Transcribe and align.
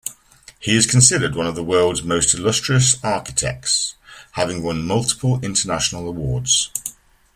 He 0.59 0.75
is 0.75 0.87
considered 0.87 1.35
one 1.35 1.45
of 1.45 1.55
world's 1.59 2.01
most 2.01 2.33
illustrious 2.33 2.97
architects, 3.03 3.93
having 4.31 4.63
won 4.63 4.81
multiple 4.83 5.39
international 5.43 6.07
awards. 6.09 6.71